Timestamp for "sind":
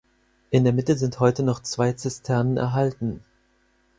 0.97-1.19